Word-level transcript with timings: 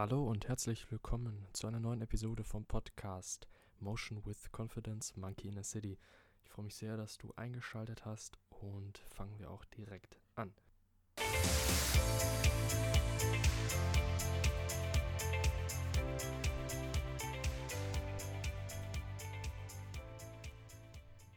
Hallo 0.00 0.26
und 0.26 0.48
herzlich 0.48 0.90
willkommen 0.90 1.46
zu 1.52 1.66
einer 1.66 1.78
neuen 1.78 2.00
Episode 2.00 2.42
vom 2.42 2.64
Podcast 2.64 3.46
Motion 3.80 4.24
with 4.24 4.50
Confidence 4.50 5.14
Monkey 5.14 5.48
in 5.48 5.58
a 5.58 5.62
City. 5.62 5.98
Ich 6.42 6.48
freue 6.48 6.64
mich 6.64 6.74
sehr, 6.74 6.96
dass 6.96 7.18
du 7.18 7.34
eingeschaltet 7.36 8.06
hast 8.06 8.38
und 8.48 8.96
fangen 9.10 9.38
wir 9.38 9.50
auch 9.50 9.62
direkt 9.66 10.18
an. 10.36 10.54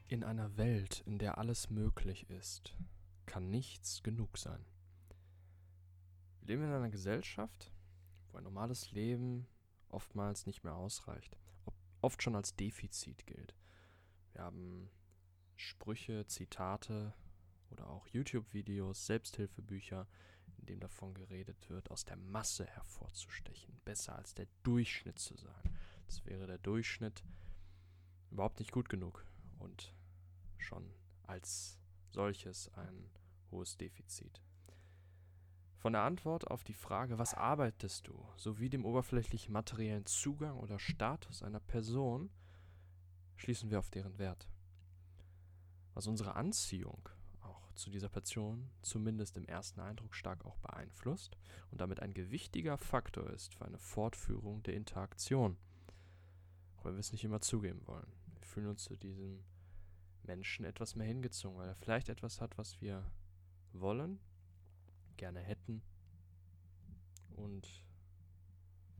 In 0.07 0.23
einer 0.23 0.55
Welt, 0.55 1.03
in 1.05 1.17
der 1.17 1.37
alles 1.37 1.69
möglich 1.69 2.29
ist, 2.29 2.77
kann 3.25 3.49
nichts 3.49 4.03
genug 4.03 4.37
sein. 4.37 4.65
Wir 6.39 6.55
leben 6.55 6.63
in 6.63 6.71
einer 6.73 6.89
Gesellschaft, 6.89 7.72
wo 8.33 8.37
ein 8.37 8.43
normales 8.43 8.91
Leben 8.91 9.47
oftmals 9.89 10.45
nicht 10.45 10.63
mehr 10.63 10.75
ausreicht, 10.75 11.37
oft 12.01 12.21
schon 12.21 12.35
als 12.35 12.55
Defizit 12.55 13.25
gilt. 13.27 13.55
Wir 14.33 14.41
haben 14.41 14.89
Sprüche, 15.55 16.25
Zitate 16.25 17.13
oder 17.69 17.89
auch 17.89 18.07
YouTube-Videos, 18.07 19.05
Selbsthilfebücher, 19.05 20.07
in 20.57 20.65
dem 20.65 20.79
davon 20.79 21.13
geredet 21.13 21.69
wird, 21.69 21.91
aus 21.91 22.05
der 22.05 22.17
Masse 22.17 22.65
hervorzustechen, 22.65 23.79
besser 23.85 24.15
als 24.15 24.33
der 24.33 24.47
Durchschnitt 24.63 25.19
zu 25.19 25.37
sein. 25.37 25.77
Das 26.07 26.25
wäre 26.25 26.47
der 26.47 26.57
Durchschnitt 26.57 27.23
überhaupt 28.31 28.59
nicht 28.59 28.71
gut 28.71 28.89
genug 28.89 29.25
und 29.59 29.93
schon 30.57 30.91
als 31.23 31.77
solches 32.09 32.73
ein 32.73 33.09
hohes 33.51 33.77
Defizit. 33.77 34.41
Von 35.83 35.91
der 35.91 36.03
Antwort 36.03 36.49
auf 36.49 36.63
die 36.63 36.73
Frage, 36.73 37.17
was 37.17 37.33
arbeitest 37.33 38.07
du, 38.07 38.17
sowie 38.37 38.69
dem 38.69 38.85
oberflächlichen 38.85 39.51
materiellen 39.51 40.05
Zugang 40.05 40.57
oder 40.59 40.79
Status 40.79 41.43
einer 41.43 41.59
Person, 41.59 42.29
schließen 43.35 43.69
wir 43.69 43.79
auf 43.79 43.89
deren 43.89 44.17
Wert. 44.17 44.47
Was 45.93 46.07
unsere 46.07 46.37
Anziehung 46.37 47.09
auch 47.41 47.73
zu 47.73 47.89
dieser 47.89 48.07
Person 48.07 48.69
zumindest 48.81 49.35
im 49.35 49.43
ersten 49.43 49.81
Eindruck 49.81 50.15
stark 50.15 50.45
auch 50.45 50.55
beeinflusst 50.59 51.37
und 51.69 51.81
damit 51.81 51.99
ein 51.99 52.13
gewichtiger 52.13 52.77
Faktor 52.77 53.29
ist 53.31 53.53
für 53.53 53.65
eine 53.65 53.77
Fortführung 53.77 54.63
der 54.63 54.75
Interaktion. 54.75 55.57
Auch 56.77 56.85
wenn 56.85 56.93
wir 56.93 57.01
es 57.01 57.11
nicht 57.11 57.25
immer 57.25 57.41
zugeben 57.41 57.85
wollen. 57.87 58.07
Wir 58.39 58.47
fühlen 58.47 58.67
uns 58.67 58.85
zu 58.85 58.95
diesem 58.95 59.43
Menschen 60.21 60.63
etwas 60.63 60.95
mehr 60.95 61.07
hingezogen, 61.07 61.57
weil 61.57 61.67
er 61.67 61.75
vielleicht 61.75 62.07
etwas 62.07 62.39
hat, 62.39 62.57
was 62.57 62.79
wir 62.79 63.03
wollen 63.73 64.21
gerne 65.17 65.39
hätten 65.39 65.81
und 67.35 67.67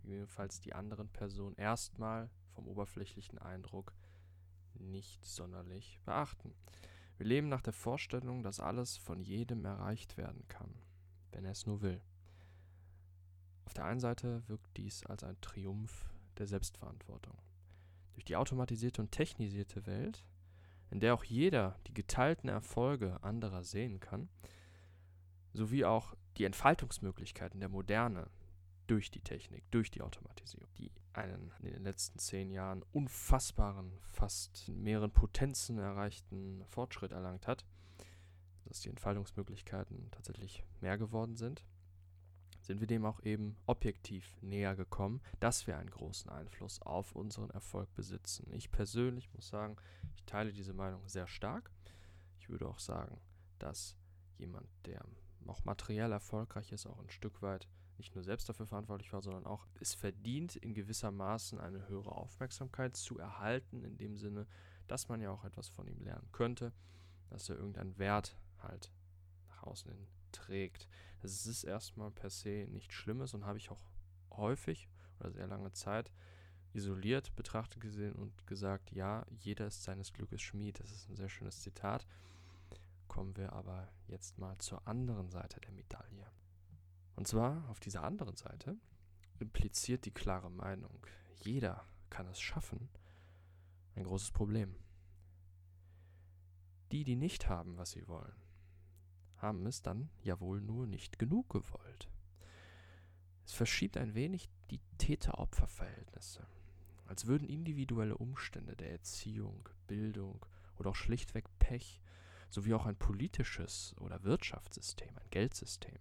jedenfalls 0.03 0.59
die 0.59 0.73
anderen 0.73 1.09
Personen 1.09 1.55
erstmal 1.55 2.29
vom 2.53 2.67
oberflächlichen 2.67 3.37
Eindruck 3.39 3.93
nicht 4.75 5.25
sonderlich 5.25 5.99
beachten. 6.05 6.53
Wir 7.17 7.25
leben 7.27 7.47
nach 7.47 7.61
der 7.61 7.73
Vorstellung, 7.73 8.43
dass 8.43 8.59
alles 8.59 8.97
von 8.97 9.21
jedem 9.21 9.65
erreicht 9.65 10.17
werden 10.17 10.47
kann, 10.47 10.73
wenn 11.31 11.45
er 11.45 11.51
es 11.51 11.65
nur 11.65 11.81
will. 11.81 12.01
Auf 13.65 13.73
der 13.73 13.85
einen 13.85 13.99
Seite 13.99 14.47
wirkt 14.47 14.77
dies 14.77 15.05
als 15.05 15.23
ein 15.23 15.39
Triumph 15.41 16.05
der 16.37 16.47
Selbstverantwortung. 16.47 17.37
Durch 18.13 18.25
die 18.25 18.35
automatisierte 18.35 19.01
und 19.01 19.11
technisierte 19.11 19.85
Welt, 19.85 20.25
in 20.89 20.99
der 20.99 21.13
auch 21.13 21.23
jeder 21.23 21.79
die 21.87 21.93
geteilten 21.93 22.49
Erfolge 22.49 23.23
anderer 23.23 23.63
sehen 23.63 23.99
kann, 23.99 24.29
sowie 25.53 25.85
auch 25.85 26.15
die 26.37 26.45
Entfaltungsmöglichkeiten 26.45 27.59
der 27.59 27.69
Moderne 27.69 28.29
durch 28.87 29.11
die 29.11 29.21
Technik, 29.21 29.63
durch 29.71 29.91
die 29.91 30.01
Automatisierung, 30.01 30.67
die 30.77 30.91
einen 31.13 31.51
in 31.59 31.71
den 31.71 31.83
letzten 31.83 32.19
zehn 32.19 32.49
Jahren 32.49 32.83
unfassbaren, 32.91 33.93
fast 34.01 34.67
mehreren 34.69 35.11
Potenzen 35.11 35.77
erreichten 35.77 36.63
Fortschritt 36.65 37.11
erlangt 37.11 37.47
hat, 37.47 37.65
dass 38.65 38.81
die 38.81 38.89
Entfaltungsmöglichkeiten 38.89 40.09
tatsächlich 40.11 40.63
mehr 40.81 40.97
geworden 40.97 41.35
sind, 41.35 41.63
sind 42.61 42.79
wir 42.79 42.87
dem 42.87 43.05
auch 43.05 43.21
eben 43.23 43.57
objektiv 43.65 44.37
näher 44.41 44.75
gekommen, 44.75 45.21
dass 45.39 45.67
wir 45.67 45.77
einen 45.77 45.89
großen 45.89 46.31
Einfluss 46.31 46.81
auf 46.81 47.13
unseren 47.13 47.49
Erfolg 47.49 47.93
besitzen. 47.93 48.51
Ich 48.53 48.71
persönlich 48.71 49.31
muss 49.33 49.49
sagen, 49.49 49.75
ich 50.15 50.23
teile 50.23 50.53
diese 50.53 50.73
Meinung 50.73 51.07
sehr 51.07 51.27
stark. 51.27 51.71
Ich 52.39 52.49
würde 52.49 52.67
auch 52.67 52.79
sagen, 52.79 53.19
dass 53.59 53.97
jemand, 54.37 54.67
der 54.85 55.05
auch 55.49 55.63
materiell 55.65 56.11
erfolgreich 56.11 56.71
ist, 56.71 56.85
auch 56.85 56.99
ein 56.99 57.09
Stück 57.09 57.41
weit 57.41 57.67
nicht 57.97 58.15
nur 58.15 58.23
selbst 58.23 58.49
dafür 58.49 58.65
verantwortlich 58.65 59.13
war, 59.13 59.21
sondern 59.21 59.45
auch 59.45 59.67
es 59.79 59.93
verdient, 59.93 60.55
in 60.55 60.73
gewisser 60.73 61.11
Maßen 61.11 61.59
eine 61.59 61.87
höhere 61.87 62.11
Aufmerksamkeit 62.11 62.97
zu 62.97 63.17
erhalten, 63.19 63.83
in 63.83 63.97
dem 63.97 64.17
Sinne, 64.17 64.47
dass 64.87 65.09
man 65.09 65.21
ja 65.21 65.31
auch 65.31 65.45
etwas 65.45 65.69
von 65.69 65.87
ihm 65.87 66.01
lernen 66.01 66.27
könnte, 66.31 66.73
dass 67.29 67.49
er 67.49 67.57
irgendeinen 67.57 67.97
Wert 67.97 68.35
halt 68.59 68.91
nach 69.49 69.63
außen 69.63 69.91
hin 69.91 70.07
trägt. 70.31 70.87
Das 71.21 71.45
ist 71.45 71.63
erstmal 71.63 72.11
per 72.11 72.29
se 72.29 72.67
nichts 72.69 72.93
Schlimmes 72.93 73.33
und 73.33 73.45
habe 73.45 73.57
ich 73.57 73.69
auch 73.69 73.83
häufig 74.31 74.89
oder 75.19 75.31
sehr 75.31 75.47
lange 75.47 75.71
Zeit 75.71 76.11
isoliert 76.73 77.35
betrachtet 77.35 77.81
gesehen 77.81 78.13
und 78.13 78.47
gesagt, 78.47 78.91
ja, 78.91 79.25
jeder 79.29 79.67
ist 79.67 79.83
seines 79.83 80.11
Glückes 80.11 80.41
Schmied. 80.41 80.79
Das 80.79 80.91
ist 80.91 81.07
ein 81.07 81.15
sehr 81.15 81.29
schönes 81.29 81.61
Zitat. 81.61 82.07
Kommen 83.13 83.37
wir 83.37 83.53
aber 83.53 83.93
jetzt 84.07 84.39
mal 84.39 84.57
zur 84.57 84.87
anderen 84.87 85.29
Seite 85.29 85.59
der 85.59 85.71
Medaille. 85.71 86.25
Und 87.15 87.27
zwar 87.27 87.69
auf 87.69 87.79
dieser 87.79 88.03
anderen 88.03 88.35
Seite 88.35 88.75
impliziert 89.37 90.05
die 90.05 90.11
klare 90.11 90.49
Meinung, 90.49 91.05
jeder 91.43 91.85
kann 92.09 92.25
es 92.25 92.41
schaffen, 92.41 92.89
ein 93.93 94.05
großes 94.05 94.31
Problem. 94.31 94.75
Die, 96.91 97.03
die 97.03 97.15
nicht 97.15 97.47
haben, 97.47 97.77
was 97.77 97.91
sie 97.91 98.07
wollen, 98.07 98.41
haben 99.37 99.67
es 99.67 99.83
dann 99.83 100.09
ja 100.23 100.39
wohl 100.39 100.59
nur 100.59 100.87
nicht 100.87 101.19
genug 101.19 101.49
gewollt. 101.49 102.09
Es 103.45 103.53
verschiebt 103.53 103.95
ein 103.95 104.15
wenig 104.15 104.49
die 104.71 104.81
Täter-Opfer-Verhältnisse, 104.97 106.47
als 107.05 107.27
würden 107.27 107.47
individuelle 107.47 108.17
Umstände 108.17 108.75
der 108.75 108.89
Erziehung, 108.89 109.69
Bildung 109.85 110.43
oder 110.77 110.89
auch 110.89 110.95
schlichtweg 110.95 111.45
Pech 111.59 112.01
sowie 112.53 112.73
auch 112.73 112.85
ein 112.85 112.95
politisches 112.95 113.95
oder 113.99 114.23
Wirtschaftssystem, 114.23 115.17
ein 115.17 115.29
Geldsystem, 115.31 115.97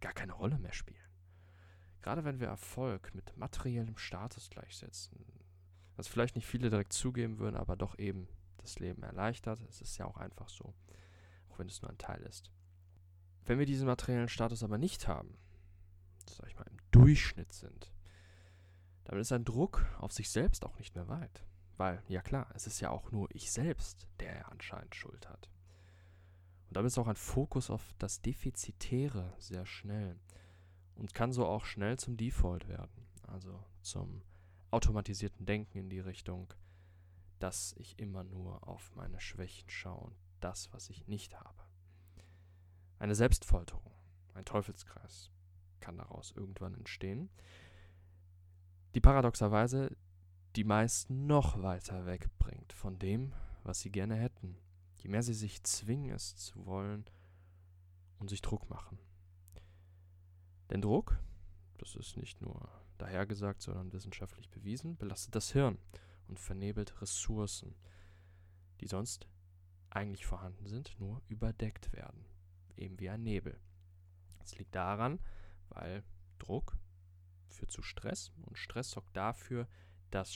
gar 0.00 0.12
keine 0.12 0.32
Rolle 0.32 0.58
mehr 0.58 0.72
spielen. 0.72 0.98
Gerade 2.00 2.24
wenn 2.24 2.40
wir 2.40 2.48
Erfolg 2.48 3.14
mit 3.14 3.36
materiellem 3.36 3.96
Status 3.96 4.50
gleichsetzen, 4.50 5.24
was 5.96 6.08
vielleicht 6.08 6.36
nicht 6.36 6.46
viele 6.46 6.70
direkt 6.70 6.92
zugeben 6.92 7.38
würden, 7.38 7.56
aber 7.56 7.76
doch 7.76 7.98
eben 7.98 8.28
das 8.58 8.78
Leben 8.78 9.02
erleichtert, 9.02 9.60
es 9.68 9.80
ist 9.80 9.98
ja 9.98 10.06
auch 10.06 10.16
einfach 10.16 10.48
so, 10.48 10.74
auch 11.48 11.58
wenn 11.58 11.68
es 11.68 11.82
nur 11.82 11.90
ein 11.90 11.98
Teil 11.98 12.22
ist. 12.22 12.50
Wenn 13.44 13.58
wir 13.58 13.66
diesen 13.66 13.86
materiellen 13.86 14.28
Status 14.28 14.62
aber 14.62 14.78
nicht 14.78 15.06
haben, 15.06 15.36
sag 16.26 16.48
ich 16.48 16.56
mal, 16.56 16.66
im 16.66 16.78
Durchschnitt 16.90 17.52
sind, 17.52 17.92
dann 19.04 19.18
ist 19.18 19.32
ein 19.32 19.44
Druck 19.44 19.84
auf 19.98 20.12
sich 20.12 20.30
selbst 20.30 20.64
auch 20.64 20.78
nicht 20.78 20.94
mehr 20.94 21.08
weit. 21.08 21.44
Weil, 21.76 22.02
ja 22.08 22.22
klar, 22.22 22.48
es 22.54 22.66
ist 22.66 22.80
ja 22.80 22.90
auch 22.90 23.10
nur 23.10 23.28
ich 23.34 23.50
selbst, 23.52 24.06
der 24.20 24.50
anscheinend 24.50 24.94
Schuld 24.94 25.28
hat. 25.28 25.50
Und 26.74 26.78
damit 26.78 26.88
ist 26.88 26.98
auch 26.98 27.06
ein 27.06 27.14
Fokus 27.14 27.70
auf 27.70 27.94
das 28.00 28.20
Defizitäre 28.20 29.32
sehr 29.38 29.64
schnell 29.64 30.18
und 30.96 31.14
kann 31.14 31.32
so 31.32 31.46
auch 31.46 31.66
schnell 31.66 32.00
zum 32.00 32.16
Default 32.16 32.66
werden, 32.66 33.06
also 33.28 33.62
zum 33.80 34.22
automatisierten 34.72 35.46
Denken 35.46 35.78
in 35.78 35.88
die 35.88 36.00
Richtung, 36.00 36.52
dass 37.38 37.76
ich 37.78 37.96
immer 38.00 38.24
nur 38.24 38.66
auf 38.66 38.90
meine 38.96 39.20
Schwächen 39.20 39.70
schaue 39.70 40.00
und 40.00 40.16
das, 40.40 40.72
was 40.72 40.90
ich 40.90 41.06
nicht 41.06 41.38
habe. 41.38 41.62
Eine 42.98 43.14
Selbstfolterung, 43.14 43.94
ein 44.34 44.44
Teufelskreis 44.44 45.30
kann 45.78 45.96
daraus 45.96 46.32
irgendwann 46.32 46.74
entstehen, 46.74 47.30
die 48.96 49.00
paradoxerweise 49.00 49.96
die 50.56 50.64
meisten 50.64 51.28
noch 51.28 51.62
weiter 51.62 52.04
wegbringt 52.04 52.72
von 52.72 52.98
dem, 52.98 53.32
was 53.62 53.78
sie 53.78 53.92
gerne 53.92 54.16
hätten 54.16 54.58
je 55.04 55.10
mehr 55.10 55.22
sie 55.22 55.34
sich 55.34 55.62
zwingen, 55.62 56.14
es 56.14 56.34
zu 56.34 56.64
wollen 56.64 57.04
und 58.18 58.30
sich 58.30 58.40
Druck 58.40 58.70
machen. 58.70 58.98
Denn 60.70 60.80
Druck, 60.80 61.18
das 61.76 61.94
ist 61.94 62.16
nicht 62.16 62.40
nur 62.40 62.70
dahergesagt, 62.96 63.60
sondern 63.60 63.92
wissenschaftlich 63.92 64.48
bewiesen, 64.48 64.96
belastet 64.96 65.34
das 65.34 65.52
Hirn 65.52 65.76
und 66.26 66.40
vernebelt 66.40 67.02
Ressourcen, 67.02 67.74
die 68.80 68.86
sonst 68.86 69.28
eigentlich 69.90 70.24
vorhanden 70.24 70.66
sind, 70.66 70.98
nur 70.98 71.20
überdeckt 71.28 71.92
werden, 71.92 72.24
eben 72.76 72.98
wie 72.98 73.10
ein 73.10 73.22
Nebel. 73.22 73.60
Das 74.38 74.56
liegt 74.56 74.74
daran, 74.74 75.20
weil 75.68 76.02
Druck 76.38 76.78
führt 77.48 77.70
zu 77.70 77.82
Stress 77.82 78.32
und 78.46 78.56
Stress 78.56 78.92
sorgt 78.92 79.14
dafür, 79.14 79.68
dass 80.10 80.34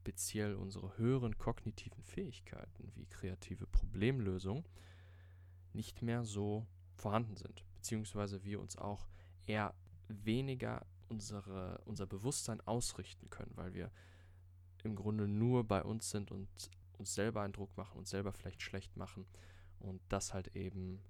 speziell 0.00 0.54
unsere 0.54 0.96
höheren 0.96 1.36
kognitiven 1.36 2.02
Fähigkeiten 2.02 2.90
wie 2.94 3.04
kreative 3.04 3.66
Problemlösung 3.66 4.66
nicht 5.74 6.00
mehr 6.00 6.24
so 6.24 6.66
vorhanden 6.94 7.36
sind, 7.36 7.64
beziehungsweise 7.74 8.42
wir 8.42 8.60
uns 8.60 8.78
auch 8.78 9.06
eher 9.46 9.74
weniger 10.08 10.86
unsere, 11.08 11.82
unser 11.84 12.06
Bewusstsein 12.06 12.60
ausrichten 12.62 13.28
können, 13.28 13.52
weil 13.56 13.74
wir 13.74 13.90
im 14.84 14.96
Grunde 14.96 15.28
nur 15.28 15.64
bei 15.64 15.82
uns 15.82 16.08
sind 16.08 16.30
und 16.30 16.48
uns 16.96 17.14
selber 17.14 17.42
einen 17.42 17.52
Druck 17.52 17.76
machen, 17.76 17.98
uns 17.98 18.08
selber 18.08 18.32
vielleicht 18.32 18.62
schlecht 18.62 18.96
machen 18.96 19.26
und 19.80 20.00
das 20.08 20.32
halt 20.32 20.56
eben 20.56 21.02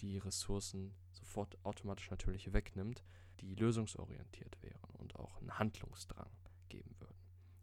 die 0.00 0.16
Ressourcen 0.16 0.94
sofort 1.10 1.58
automatisch 1.64 2.10
natürlich 2.10 2.54
wegnimmt, 2.54 3.04
die 3.40 3.54
lösungsorientiert 3.54 4.62
wären 4.62 4.94
und 4.94 5.16
auch 5.16 5.38
einen 5.38 5.58
Handlungsdrang. 5.58 6.30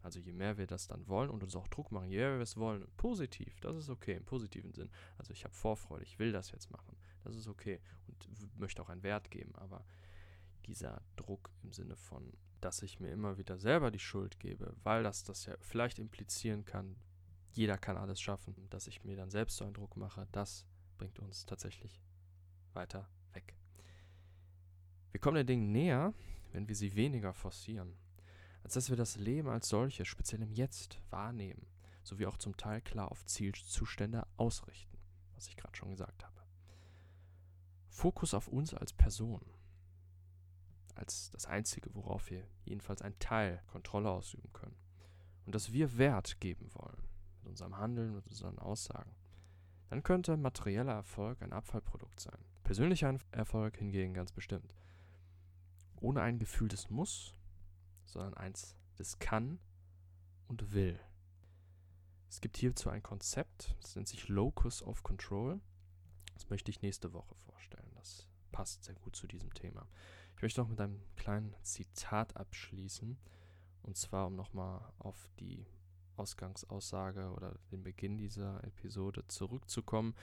Also 0.09 0.21
je 0.21 0.33
mehr 0.33 0.57
wir 0.57 0.65
das 0.65 0.87
dann 0.87 1.07
wollen 1.07 1.29
und 1.29 1.43
uns 1.43 1.55
auch 1.55 1.67
Druck 1.67 1.91
machen, 1.91 2.09
je 2.09 2.17
mehr 2.17 2.33
wir 2.33 2.41
es 2.41 2.57
wollen, 2.57 2.83
positiv, 2.97 3.59
das 3.59 3.77
ist 3.77 3.91
okay, 3.91 4.15
im 4.15 4.25
positiven 4.25 4.73
Sinn. 4.73 4.89
Also 5.19 5.33
ich 5.33 5.43
habe 5.43 5.53
Vorfreude, 5.53 6.01
ich 6.01 6.17
will 6.17 6.31
das 6.31 6.49
jetzt 6.49 6.71
machen, 6.71 6.97
das 7.23 7.35
ist 7.35 7.47
okay 7.47 7.79
und 8.07 8.57
möchte 8.57 8.81
auch 8.81 8.89
einen 8.89 9.03
Wert 9.03 9.29
geben, 9.29 9.53
aber 9.53 9.85
dieser 10.65 11.03
Druck 11.15 11.51
im 11.61 11.73
Sinne 11.73 11.95
von, 11.95 12.33
dass 12.59 12.81
ich 12.81 12.99
mir 12.99 13.11
immer 13.11 13.37
wieder 13.37 13.59
selber 13.59 13.91
die 13.91 13.99
Schuld 13.99 14.39
gebe, 14.39 14.75
weil 14.81 15.03
das 15.03 15.23
das 15.23 15.45
ja 15.45 15.55
vielleicht 15.59 15.99
implizieren 15.99 16.65
kann, 16.65 16.95
jeder 17.51 17.77
kann 17.77 17.95
alles 17.95 18.19
schaffen, 18.19 18.67
dass 18.71 18.87
ich 18.87 19.03
mir 19.03 19.15
dann 19.15 19.29
selbst 19.29 19.57
so 19.57 19.63
einen 19.63 19.75
Druck 19.75 19.95
mache, 19.95 20.27
das 20.31 20.65
bringt 20.97 21.19
uns 21.19 21.45
tatsächlich 21.45 22.01
weiter 22.73 23.07
weg. 23.33 23.55
Wir 25.11 25.21
kommen 25.21 25.37
den 25.37 25.45
Dingen 25.45 25.71
näher, 25.71 26.15
wenn 26.51 26.67
wir 26.67 26.75
sie 26.75 26.95
weniger 26.95 27.31
forcieren, 27.35 27.95
als 28.69 28.75
dass 28.75 28.91
wir 28.91 28.97
das 28.97 29.15
Leben 29.15 29.49
als 29.49 29.67
solches, 29.67 30.07
speziell 30.07 30.43
im 30.43 30.51
Jetzt, 30.51 31.01
wahrnehmen, 31.09 31.65
sowie 32.03 32.27
auch 32.27 32.37
zum 32.37 32.55
Teil 32.55 32.81
klar 32.81 33.11
auf 33.11 33.25
Zielzustände 33.25 34.27
ausrichten, 34.37 34.95
was 35.33 35.47
ich 35.47 35.57
gerade 35.57 35.75
schon 35.75 35.89
gesagt 35.89 36.23
habe. 36.23 36.39
Fokus 37.87 38.35
auf 38.35 38.47
uns 38.47 38.75
als 38.75 38.93
Person, 38.93 39.41
als 40.93 41.31
das 41.31 41.47
Einzige, 41.47 41.89
worauf 41.95 42.29
wir 42.29 42.43
jedenfalls 42.63 43.01
einen 43.01 43.17
Teil 43.17 43.63
Kontrolle 43.65 44.11
ausüben 44.11 44.53
können. 44.53 44.77
Und 45.47 45.55
dass 45.55 45.73
wir 45.73 45.97
Wert 45.97 46.39
geben 46.39 46.69
wollen 46.75 47.01
mit 47.39 47.49
unserem 47.49 47.75
Handeln, 47.75 48.13
mit 48.13 48.27
unseren 48.27 48.59
Aussagen. 48.59 49.15
Dann 49.89 50.03
könnte 50.03 50.37
materieller 50.37 50.93
Erfolg 50.93 51.41
ein 51.41 51.53
Abfallprodukt 51.53 52.19
sein. 52.19 52.37
Persönlicher 52.61 53.17
Erfolg 53.31 53.77
hingegen 53.77 54.13
ganz 54.13 54.31
bestimmt. 54.31 54.75
Ohne 55.95 56.21
ein 56.21 56.37
Gefühl 56.37 56.67
des 56.67 56.91
Muss, 56.91 57.33
sondern 58.11 58.33
eins 58.35 58.75
des 58.97 59.19
Kann 59.19 59.59
und 60.47 60.73
Will. 60.73 60.99
Es 62.29 62.41
gibt 62.41 62.57
hierzu 62.57 62.89
ein 62.89 63.01
Konzept, 63.01 63.75
das 63.81 63.95
nennt 63.95 64.07
sich 64.07 64.27
Locus 64.27 64.83
of 64.83 65.03
Control. 65.03 65.59
Das 66.33 66.49
möchte 66.49 66.71
ich 66.71 66.81
nächste 66.81 67.11
Woche 67.13 67.35
vorstellen. 67.35 67.91
Das 67.95 68.27
passt 68.51 68.83
sehr 68.83 68.95
gut 68.95 69.15
zu 69.15 69.27
diesem 69.27 69.53
Thema. 69.53 69.87
Ich 70.35 70.41
möchte 70.41 70.61
noch 70.61 70.69
mit 70.69 70.79
einem 70.79 71.01
kleinen 71.15 71.55
Zitat 71.63 72.37
abschließen. 72.37 73.17
Und 73.81 73.97
zwar, 73.97 74.27
um 74.27 74.35
nochmal 74.35 74.93
auf 74.99 75.29
die 75.39 75.65
Ausgangsaussage 76.17 77.31
oder 77.31 77.57
den 77.71 77.83
Beginn 77.83 78.17
dieser 78.17 78.63
Episode 78.63 79.25
zurückzukommen. 79.27 80.15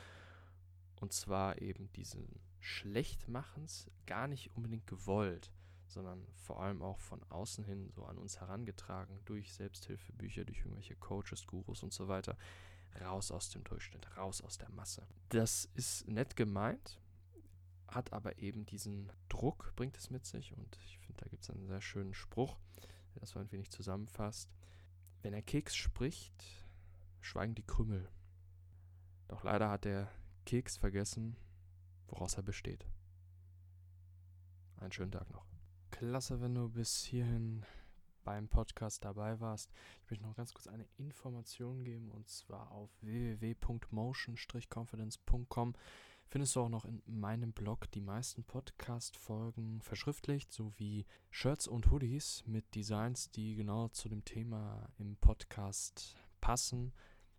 Und 1.00 1.12
zwar 1.12 1.60
eben 1.60 1.92
diesen 1.92 2.40
Schlechtmachens 2.60 3.90
gar 4.06 4.28
nicht 4.28 4.54
unbedingt 4.56 4.86
gewollt, 4.86 5.52
sondern 5.86 6.26
vor 6.34 6.60
allem 6.62 6.82
auch 6.82 6.98
von 6.98 7.22
außen 7.30 7.64
hin 7.64 7.90
so 7.90 8.04
an 8.04 8.18
uns 8.18 8.40
herangetragen 8.40 9.20
durch 9.24 9.52
Selbsthilfebücher, 9.54 10.44
durch 10.44 10.58
irgendwelche 10.58 10.96
Coaches, 10.96 11.46
Gurus 11.46 11.82
und 11.82 11.92
so 11.92 12.08
weiter. 12.08 12.36
Raus 13.00 13.30
aus 13.30 13.50
dem 13.50 13.62
Durchschnitt, 13.64 14.16
raus 14.16 14.40
aus 14.40 14.56
der 14.58 14.70
Masse. 14.70 15.06
Das 15.28 15.66
ist 15.74 16.08
nett 16.08 16.34
gemeint, 16.34 16.98
hat 17.88 18.12
aber 18.12 18.38
eben 18.38 18.64
diesen 18.64 19.12
Druck, 19.28 19.72
bringt 19.76 19.96
es 19.98 20.10
mit 20.10 20.24
sich. 20.24 20.56
Und 20.56 20.78
ich 20.86 20.98
finde, 20.98 21.22
da 21.22 21.28
gibt 21.28 21.42
es 21.42 21.50
einen 21.50 21.66
sehr 21.66 21.82
schönen 21.82 22.14
Spruch, 22.14 22.58
der 23.14 23.20
das 23.20 23.30
so 23.30 23.38
ein 23.38 23.52
wenig 23.52 23.70
zusammenfasst. 23.70 24.50
Wenn 25.22 25.32
der 25.32 25.42
Keks 25.42 25.76
spricht, 25.76 26.44
schweigen 27.20 27.54
die 27.54 27.66
Krümel. 27.66 28.08
Doch 29.28 29.44
leider 29.44 29.68
hat 29.68 29.84
der 29.84 30.10
Keks 30.46 30.76
vergessen, 30.76 31.36
woraus 32.06 32.34
er 32.34 32.42
besteht. 32.42 32.86
Einen 34.76 34.92
schönen 34.92 35.12
Tag 35.12 35.28
noch. 35.30 35.55
Klasse, 35.90 36.40
wenn 36.40 36.54
du 36.54 36.68
bis 36.68 37.02
hierhin 37.04 37.64
beim 38.24 38.48
Podcast 38.48 39.04
dabei 39.04 39.38
warst. 39.40 39.70
Ich 40.02 40.10
möchte 40.10 40.26
noch 40.26 40.34
ganz 40.34 40.52
kurz 40.52 40.66
eine 40.66 40.88
Information 40.98 41.84
geben 41.84 42.10
und 42.10 42.28
zwar 42.28 42.72
auf 42.72 42.90
www.motion-confidence.com 43.02 45.74
findest 46.28 46.56
du 46.56 46.60
auch 46.60 46.68
noch 46.68 46.84
in 46.84 47.02
meinem 47.06 47.52
Blog 47.52 47.90
die 47.92 48.00
meisten 48.00 48.44
Podcast-Folgen 48.44 49.80
verschriftlicht, 49.80 50.52
sowie 50.52 51.06
Shirts 51.30 51.68
und 51.68 51.90
Hoodies 51.90 52.42
mit 52.46 52.74
Designs, 52.74 53.30
die 53.30 53.54
genau 53.54 53.88
zu 53.88 54.08
dem 54.08 54.24
Thema 54.24 54.88
im 54.98 55.16
Podcast 55.16 56.16
passen. 56.40 56.92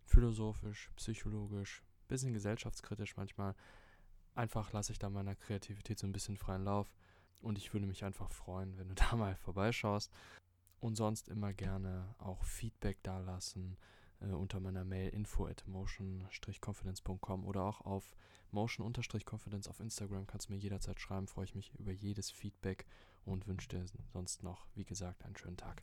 Philosophisch, 0.04 0.90
psychologisch, 0.96 1.82
bisschen 2.08 2.32
gesellschaftskritisch 2.32 3.16
manchmal. 3.16 3.54
Einfach 4.34 4.72
lasse 4.72 4.92
ich 4.92 4.98
da 4.98 5.10
meiner 5.10 5.36
Kreativität 5.36 5.98
so 5.98 6.06
ein 6.06 6.12
bisschen 6.12 6.38
freien 6.38 6.64
Lauf. 6.64 6.90
Und 7.40 7.58
ich 7.58 7.72
würde 7.72 7.86
mich 7.86 8.04
einfach 8.04 8.30
freuen, 8.30 8.76
wenn 8.78 8.88
du 8.88 8.94
da 9.10 9.16
mal 9.16 9.36
vorbeischaust. 9.36 10.12
Und 10.80 10.94
sonst 10.94 11.28
immer 11.28 11.52
gerne 11.52 12.14
auch 12.18 12.44
Feedback 12.44 13.02
dalassen 13.02 13.76
äh, 14.20 14.26
unter 14.26 14.60
meiner 14.60 14.84
Mail 14.84 15.10
info 15.10 15.46
at 15.46 15.66
motion-confidence.com 15.66 17.44
oder 17.44 17.62
auch 17.62 17.80
auf 17.80 18.10
motion-confidence 18.52 19.68
auf 19.68 19.80
Instagram 19.80 20.26
kannst 20.26 20.48
du 20.48 20.52
mir 20.52 20.58
jederzeit 20.58 21.00
schreiben. 21.00 21.26
Freue 21.26 21.46
ich 21.46 21.54
mich 21.54 21.74
über 21.74 21.92
jedes 21.92 22.30
Feedback 22.30 22.86
und 23.24 23.46
wünsche 23.46 23.68
dir 23.68 23.84
sonst 24.12 24.42
noch, 24.42 24.66
wie 24.74 24.84
gesagt, 24.84 25.24
einen 25.24 25.36
schönen 25.36 25.56
Tag. 25.56 25.82